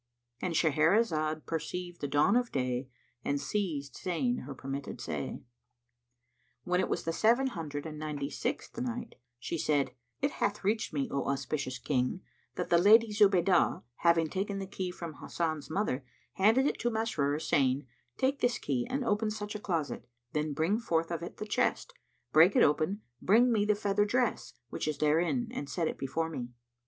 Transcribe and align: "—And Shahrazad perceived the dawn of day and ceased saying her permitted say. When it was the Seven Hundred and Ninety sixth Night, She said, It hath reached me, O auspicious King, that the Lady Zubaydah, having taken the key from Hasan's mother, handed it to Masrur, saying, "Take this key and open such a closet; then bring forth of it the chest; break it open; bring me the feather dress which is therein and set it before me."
"—And 0.41 0.55
Shahrazad 0.55 1.45
perceived 1.45 2.01
the 2.01 2.07
dawn 2.07 2.35
of 2.35 2.51
day 2.51 2.89
and 3.23 3.39
ceased 3.39 3.95
saying 3.95 4.37
her 4.39 4.55
permitted 4.55 4.99
say. 4.99 5.43
When 6.63 6.79
it 6.79 6.89
was 6.89 7.03
the 7.03 7.13
Seven 7.13 7.45
Hundred 7.45 7.85
and 7.85 7.99
Ninety 7.99 8.31
sixth 8.31 8.75
Night, 8.81 9.13
She 9.37 9.59
said, 9.59 9.91
It 10.19 10.31
hath 10.31 10.63
reached 10.63 10.91
me, 10.91 11.07
O 11.11 11.27
auspicious 11.29 11.77
King, 11.77 12.21
that 12.55 12.71
the 12.71 12.79
Lady 12.79 13.13
Zubaydah, 13.13 13.83
having 13.97 14.27
taken 14.27 14.57
the 14.57 14.65
key 14.65 14.89
from 14.89 15.17
Hasan's 15.21 15.69
mother, 15.69 16.03
handed 16.33 16.65
it 16.65 16.79
to 16.79 16.89
Masrur, 16.89 17.39
saying, 17.39 17.85
"Take 18.17 18.39
this 18.39 18.57
key 18.57 18.87
and 18.89 19.05
open 19.05 19.29
such 19.29 19.53
a 19.53 19.59
closet; 19.59 20.07
then 20.33 20.53
bring 20.53 20.79
forth 20.79 21.11
of 21.11 21.21
it 21.21 21.37
the 21.37 21.45
chest; 21.45 21.93
break 22.33 22.55
it 22.55 22.63
open; 22.63 23.03
bring 23.21 23.51
me 23.51 23.65
the 23.65 23.75
feather 23.75 24.05
dress 24.05 24.53
which 24.69 24.87
is 24.87 24.97
therein 24.97 25.49
and 25.51 25.69
set 25.69 25.87
it 25.87 25.99
before 25.99 26.27
me." 26.31 26.49